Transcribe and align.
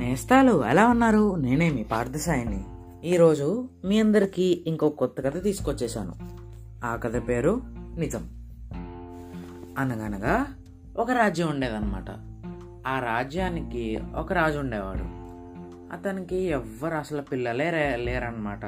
నేస్తాలు 0.00 0.64
ఎలా 0.64 0.88
ఉన్నారు? 0.88 1.34
నేనే 1.34 1.70
మీ 1.70 1.84
పార్థసాయిని. 1.84 2.64
ఈరోజు 3.04 3.68
మీ 3.84 4.00
అందరికీ 4.00 4.64
ఇంకో 4.66 4.88
కొత్త 4.88 5.20
కథ 5.20 5.42
తీసుకొచ్చేసాను 5.42 6.14
ఆ 6.86 6.96
కథ 6.96 7.28
పేరు 7.28 7.60
నిజం. 7.96 8.30
అనగనగా 9.78 10.46
ఒక 10.96 11.10
రాజ్యం 11.10 11.48
ఉండేదన్నమాట. 11.48 12.10
ఆ 12.88 12.98
రాజ్యానికి 12.98 14.00
ఒక 14.16 14.32
రాజు 14.32 14.58
ఉండేవాడు. 14.58 15.04
అతనికి 15.94 16.36
ఎవ్వరు 16.36 16.94
అసలు 16.94 17.22
పిల్లలే 17.22 17.96
లేరన్నమాట. 17.96 18.64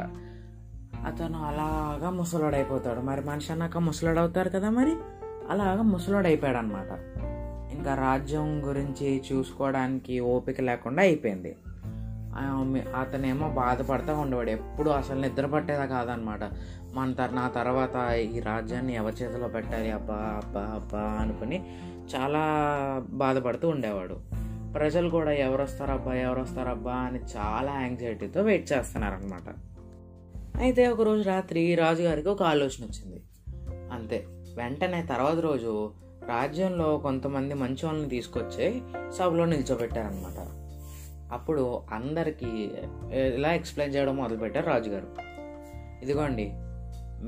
అతను 1.06 1.44
అలాగా 1.44 2.10
ముసలోడైపోతాడు. 2.10 3.00
మరి 3.00 3.20
మనిషి 3.20 3.52
అన్నాక 3.52 3.78
ముసలోడవుతారు 3.78 4.48
కదా 4.48 4.70
మరి? 4.70 4.92
అలాగా 5.50 5.82
ముసలోడైపోయాడు 5.82 6.58
అనమాట 6.58 7.22
ఇంకా 7.72 7.94
రాజ్యం 7.94 8.68
గురించి 8.68 9.22
చూసుకోవడానికి 9.32 10.20
ఓపిక 10.20 10.60
లేకుండా 10.60 11.02
అయిపోయింది. 11.02 11.56
అతనేమో 13.00 13.48
బాధపడతా 13.48 14.18
ఉండేవాడు. 14.18 14.50
ఎప్పుడు 14.50 14.90
అసలు 14.90 15.20
నిద్ర 15.20 15.46
పట్టేదా 15.46 15.84
కాదనమాట. 15.84 16.40
మన 16.94 17.12
తర్ 17.12 17.34
నా 17.34 17.48
తర్వాత 17.48 18.12
ఈ 18.12 18.40
రాజ్యాన్ని 18.40 18.94
ఎవరి 18.94 19.24
చేతిలో 19.24 19.48
పెట్టాలి? 19.48 19.90
అబ్బా 19.90 20.14
అబ్బా 20.14 20.60
అబ్బా 20.60 20.98
అనుకుని 20.98 21.64
చాలా 22.16 22.42
బాధపడుతూ 23.10 23.68
ఉండేవాడు. 23.68 24.20
ప్రజలు 24.72 25.10
కూడా 25.10 25.32
ఎవరు 25.32 25.62
వస్తారబ్బా 25.62 26.14
ఎవరు 26.14 26.40
వస్తారబ్బా 26.40 26.92
అని 26.92 27.18
చాలా 27.18 27.80
యాంగ్జైటీతో 27.80 28.42
వెయిట్ 28.42 28.72
చేస్తున్నారనమాట. 28.72 29.54
అయితే 30.58 30.88
ఒకరోజు 30.88 31.28
రాత్రి 31.28 31.74
రాజుగారికి 31.74 32.28
ఒక 32.28 32.42
ఆలోచన 32.42 32.84
వచ్చింది. 32.84 33.22
అంతే. 33.92 34.26
వెంటనే 34.56 35.02
తర్వాత 35.02 35.38
రోజు 35.38 35.92
రాజ్యంలో 36.28 36.98
కొంతమంది 36.98 37.54
మంచి 37.54 37.86
వాళ్ళని 37.86 38.08
తీసుకొచ్చి 38.08 38.82
సభలో 39.10 39.44
నిల్చోబెట్టారనమాట 39.44 40.46
అప్పుడు 41.32 41.82
అందరికీ 41.92 42.70
ఇలా 43.12 43.54
ఎక్స్ప్లెయిన్ 43.54 43.94
చేయడం 43.94 44.16
మొదలుపెట్టారు 44.16 44.66
రాజుగారు. 44.66 45.06
ఇదిగోండి 46.02 46.52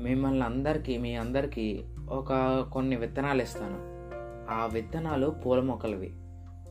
మిమ్మల్ని 0.01 0.43
అందరికీ 0.43 0.97
మీ 0.97 1.15
అందరికీ 1.15 1.83
ఒక 2.09 2.33
కొన్ని 2.73 2.95
విత్తనాలు 2.95 3.41
ఇస్తాను. 3.41 3.95
ఆ 4.51 4.69
విత్తనాలు 4.73 5.27
పూల 5.27 5.59
మొక్కలవి. 5.59 6.13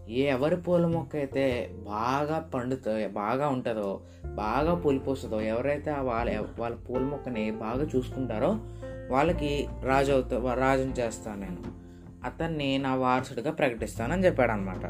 ఏ 0.08 0.22
ఎవరి 0.22 0.56
పూల 0.56 0.86
మొక్క 0.86 1.16
అయితే 1.16 1.70
బాగా 1.76 2.38
పండుతో 2.38 3.08
బాగా 3.08 3.48
ఉంటుందో 3.48 4.00
బాగా 4.26 4.74
పూలు 4.74 4.98
పూస్తుందో 4.98 5.40
ఎవరైతే 5.40 5.90
వాళ్ళ 5.90 6.46
వాళ్ళ 6.58 6.76
పూల 6.76 7.02
మొక్కని 7.02 7.50
బాగా 7.50 7.84
చూసుకుంటారో 7.96 8.58
వాళ్ళకి 9.10 9.68
రాజు 9.82 10.12
అవుతా 10.12 10.54
రాజుని 10.54 10.92
చేస్తాను 10.92 11.40
నేను. 11.40 11.83
అతన్ని 12.24 12.78
నా 12.78 12.94
వారసుడిగా 12.94 13.50
ప్రకటిస్తానని 13.50 14.24
చెప్పాడు 14.24 14.52
అనమాట 14.52 14.82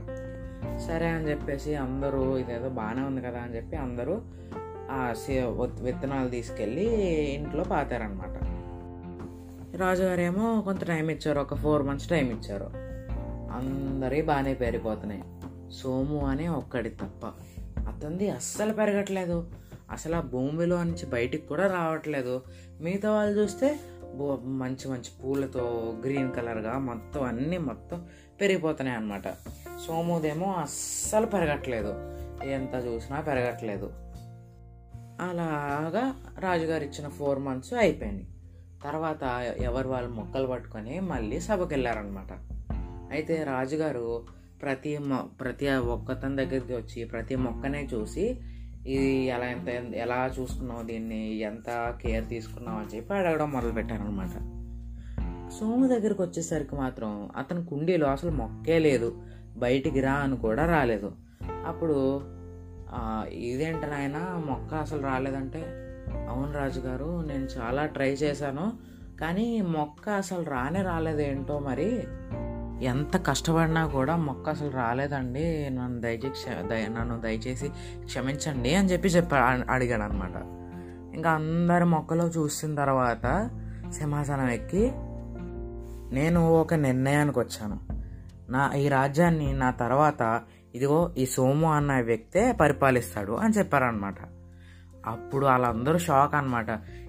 సరే 0.78 1.08
అని 1.08 1.30
చెప్పేసి 1.30 1.74
అందరూ 1.74 2.38
ఇదేదో 2.38 2.68
బాగానే 2.68 3.02
ఉంది 3.02 3.20
కదా 3.20 3.38
అని 3.38 3.56
చెప్పి 3.56 3.76
అందరూ 3.76 4.22
ఆ 4.90 5.14
విత్తనాలు 5.80 6.28
తీసుకెళ్ళి 6.28 6.86
ఇంట్లో 7.34 7.64
పాతారనమాట. 7.64 8.44
రాజుగారేమో 9.76 10.60
కొంత 10.60 10.84
టైం 10.84 11.10
ఇచ్చారు 11.10 11.40
ఒక 11.40 11.54
ఫోర్ 11.54 11.82
మంత్స్ 11.82 12.08
టైం 12.08 12.26
ఇచ్చారు. 12.30 12.70
అందరి 13.56 14.22
బాగానే 14.22 14.54
పెరిగిపోతున్నాయి 14.54 15.22
సోము 15.70 16.26
అనే 16.26 16.48
ఒక్కడి 16.48 16.90
తప్ప. 16.90 17.26
అతనిది 17.88 18.30
అస్సలు 18.30 18.72
పెరగట్లేదు. 18.72 19.46
అసలు 19.90 20.16
ఆ 20.16 20.20
భూమిలో 20.20 20.84
నుంచి 20.84 21.06
బయటికి 21.06 21.46
కూడా 21.46 21.66
రావట్లేదు. 21.66 22.42
మిగతా 22.80 23.10
వాళ్ళు 23.10 23.40
చూస్తే 23.42 23.78
మంచి 24.44 24.90
మంచి 24.90 25.24
పూలతో 25.24 25.94
గ్రీన్ 26.04 26.32
కలర్గా 26.32 26.78
మొత్తం 26.78 27.22
అన్నీ 27.22 27.58
మొత్తం 27.58 28.06
పెరిగిపోతున్నాయి 28.40 28.98
అన్నమాట. 28.98 29.28
సోముదేమో 29.86 30.52
అస్సలు 30.52 31.26
పెరగట్లేదు. 31.26 31.94
ఎంత 32.44 32.86
చూసినా 32.86 33.20
పెరగట్లేదు. 33.20 33.92
అలాగా 35.20 36.14
రాజుగారు 36.38 36.84
ఇచ్చిన 36.84 37.08
ఫోర్ 37.08 37.38
మంత్స్ 37.38 37.74
అయిపోయింది 37.74 38.26
తర్వాత 38.84 39.22
ఎవరు 39.58 39.88
వాళ్ళు 39.88 40.10
మొక్కలు 40.10 40.46
పట్టుకొని 40.46 41.00
మళ్ళీ 41.00 41.40
సభకి 41.40 41.74
వెళ్ళారనమాట 41.74 42.32
అయితే 43.10 43.44
రాజుగారు 43.44 44.26
ప్రతి 44.62 44.98
మొ 44.98 45.16
ప్రతి 45.40 45.70
ఒక్కతని 45.70 46.36
దగ్గరికి 46.36 46.72
వచ్చి 46.72 47.04
ప్రతి 47.04 47.36
మొక్కనే 47.36 47.88
చూసి 47.94 48.40
ఇది 48.86 49.24
ఎలా 49.24 49.46
ఎంత 49.46 49.68
ఎలా 49.94 50.30
చూసుకున్నావు 50.40 50.82
దీన్ని? 50.82 51.36
ఎంత 51.36 51.96
కేర్ 52.02 52.28
తీసుకున్నావు 52.28 52.78
అని 52.78 52.96
చెప్పి 52.96 53.14
అడగడం 53.14 53.50
మొదలు 53.50 53.78
అనమాట 53.92 54.54
సోము 55.60 55.86
దగ్గరికి 55.86 56.22
వచ్చేసరికి 56.22 56.76
మాత్రం 56.76 57.28
అతని 57.36 57.64
కుండీలో 57.64 58.06
అసలు 58.06 58.30
మొక్కే 58.30 58.78
లేదు. 58.78 59.22
బయటికి 59.56 60.00
రా 60.00 60.12
అని 60.12 60.36
కూడా 60.36 60.66
రాలేదు. 60.66 61.12
అప్పుడు 61.66 62.20
ఇదేంటి 63.28 63.86
నాయన? 63.86 64.42
మొక్క 64.46 64.74
అసలు 64.74 65.02
రాలేదంటే? 65.02 65.62
అవును 66.28 66.52
రాజుగారు 66.52 67.20
నేను 67.20 67.44
చాలా 67.44 67.86
ట్రై 67.86 68.12
చేశాను. 68.12 68.72
కానీ 69.20 69.60
మొక్క 69.60 70.08
అసలు 70.08 70.44
రానే 70.44 70.82
రాలేదేంటో 70.82 71.58
మరి? 71.58 72.04
ఎంత 72.82 73.26
కష్టపడినా 73.26 73.86
కూడా 73.86 74.16
మొక్క 74.16 74.48
అసలు 74.48 74.70
రాలేదండి. 74.70 75.70
నన్ను 75.70 76.00
దయచేసి 76.00 76.28
క్ష- 76.28 76.68
దయ 76.68 76.86
నన్ను 76.88 77.20
దయచేసి 77.20 77.68
క్షమించండి 78.04 78.74
అని 78.74 78.88
చెప్పి 78.88 79.08
చెప్పా 79.08 79.64
అడిగాడు 79.70 80.02
అనమాట 80.02 80.64
ఇంకా 81.14 81.30
అందరి 81.30 81.84
మొక్కలో 81.84 82.28
చూసిన 82.28 82.74
తర్వాత 82.74 83.50
సింహాసనం 83.92 84.48
ఎక్కి 84.48 84.92
నేను 86.14 86.52
ఒక 86.52 86.74
నిర్ణయానికి 86.74 87.38
వచ్చాను. 87.38 87.78
నా 88.50 88.72
ఈ 88.72 88.88
రాజ్యాన్ని 88.88 89.52
నా 89.52 89.70
తర్వాత 89.70 90.40
ఇదిగో 90.74 91.10
ఈ 91.18 91.26
సోము 91.26 91.72
అన్న 91.72 92.00
వ్యక్తే 92.00 92.52
పరిపాలిస్తాడు 92.52 93.32
అని 93.32 93.52
చెప్పారనమాట 93.52 94.14
అప్పుడు 95.06 95.46
వాళ్ళందరూ 95.46 95.98
షాక్ 95.98 96.34
అనమాట 96.34 96.66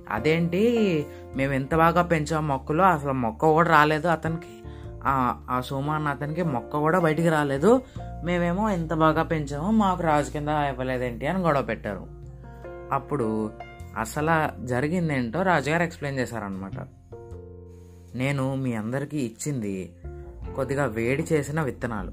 అదేంటి 0.09 1.05
మేము 1.35 1.53
ఎంత 1.53 1.75
బాగా 1.75 2.01
పెంచాం 2.01 2.47
మొక్కలు 2.47 2.81
అసలు 2.81 3.13
మొక్క 3.13 3.45
కూడా 3.45 3.69
రాలేదు 3.69 4.07
అతనికి. 4.07 4.67
ఆ- 5.07 5.35
సోమానాథన్కి 5.37 5.67
సోము 5.67 5.93
అన్న 5.93 6.07
అతనికి 6.07 6.43
మొక్క 6.43 6.77
కూడా 6.77 6.99
బయటికి 6.99 7.29
రాలేదు. 7.29 7.81
మేమేమో 8.23 8.69
ఎంత 8.69 8.93
బాగా 8.93 9.23
పెంచామో 9.23 9.71
మాకు 9.71 10.03
రాజు 10.03 10.31
కింద 10.31 10.47
ఇవ్వలేదేంటి 10.49 11.27
అని 11.27 11.39
గొడవ 11.39 11.61
పెట్టారు. 11.61 12.07
అప్పుడు 12.91 13.51
అసలు 13.97 14.65
జరిగిందేంటో 14.65 15.41
రాజుగారు 15.41 15.83
ఎక్స్ప్లెయిన్ 15.83 16.21
చేశారనమాట 16.21 16.87
నేను 18.15 18.55
మీ 18.55 18.73
అందరికీ 18.73 19.17
ఇచ్చింది 19.17 19.93
కొద్దిగా 20.55 20.85
వేడి 20.85 21.27
చేసిన 21.33 21.61
విత్తనాలు. 21.61 22.11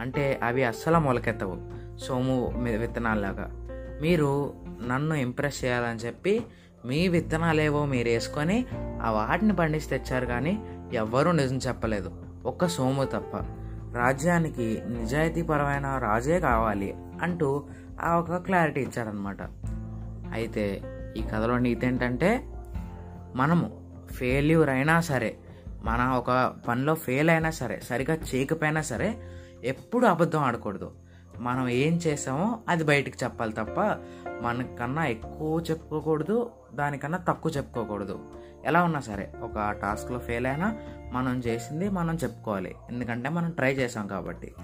అంటే 0.00 0.40
అవి 0.42 0.64
అస్సలు 0.64 0.98
మొలకెత్తవు. 0.98 1.58
సోము 1.96 2.52
మి- 2.56 2.78
విత్తనాల్లాగా. 2.78 3.50
మీరు 4.02 4.52
నన్ను 4.86 5.14
ఇంప్రెస్ 5.14 5.64
చేయాలని 5.64 5.98
చెప్పి 5.98 6.44
మీ 6.86 7.08
విత్తనాలేవో 7.08 7.84
మీరు 7.84 8.08
వేసుకొని 8.08 8.66
ఆ 9.02 9.10
వాటిని 9.10 9.56
పండించి 9.56 9.98
తెచ్చారు 9.98 10.26
కానీ 10.26 10.64
ఎవ్వరూ 10.94 11.32
నిజం 11.32 11.56
చెప్పలేదు. 11.56 12.23
ఒక్క 12.46 12.66
సోము 12.66 13.04
తప్ప. 13.04 13.36
రాజ్యానికి 13.96 14.82
నిజాయితీపరమైన 14.86 15.98
రాజే 15.98 16.40
కావాలి 16.40 16.94
అంటూ 17.22 17.64
ఆ 18.00 18.16
ఒక 18.16 18.36
క్లారిటీ 18.36 18.80
ఇచ్చారనమాట 18.80 19.36
అయితే 20.32 20.82
ఈ 21.16 21.22
కథలో 21.22 21.58
నీతి 21.58 21.86
ఏంటంటే 21.86 22.48
మనము 23.34 23.80
ఫెయిల్యూర్ 24.12 24.70
అయినా 24.70 25.00
సరే 25.00 25.38
మన 25.84 26.08
ఒక 26.08 26.54
పనిలో 26.68 26.94
ఫెయిల్ 26.94 27.30
అయినా 27.30 27.50
సరే 27.50 27.80
సరిగా 27.80 28.14
చేయకపోయినా 28.14 28.82
సరే 28.82 29.16
ఎప్పుడు 29.64 30.06
అబద్ధం 30.06 30.40
ఆడకూడదు. 30.40 30.90
మనం 31.38 31.68
ఏం 31.68 31.94
చేసామో 31.96 32.58
అది 32.68 32.84
బయటికి 32.84 33.24
చెప్పాలి 33.24 33.52
తప్ప 33.52 33.80
మనకన్నా 34.40 35.06
ఎక్కువ 35.06 35.60
చెప్పుకోకూడదు 35.70 36.50
దానికన్నా 36.74 37.18
తక్కువ 37.18 37.52
చెప్పుకోకూడదు. 37.56 38.18
ఎలా 38.64 38.84
ఉన్నా 38.84 39.00
సరే 39.00 39.32
ఒక 39.42 39.70
టాస్క్లో 39.70 40.18
ఫెయిల్ 40.18 40.46
అయినా 40.46 40.76
మనం 41.12 41.38
చేసింది 41.38 41.90
మనం 41.90 42.14
చెప్పుకోవాలి. 42.14 42.74
ఎందుకంటే 42.90 43.28
మనం 43.28 43.50
ట్రై 43.50 43.74
చేసాం 43.74 44.06
కాబట్టి. 44.06 44.54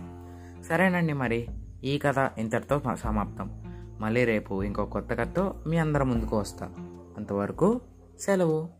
సరేనండి 0.68 1.12
మరి 1.12 1.48
ఈ 1.84 1.98
కథ 1.98 2.30
ఇంతటితో 2.38 2.82
సమాప్తం. 2.94 3.62
మళ్ళీ 4.00 4.24
రేపు 4.24 4.62
ఇంకో 4.62 4.84
కొత్త 4.84 5.14
కథతో 5.14 5.54
మీ 5.66 5.76
అందరి 5.76 6.04
ముందుకు 6.04 6.38
వస్తా. 6.38 6.66
అంతవరకు 7.16 7.80
సెలవు. 8.20 8.79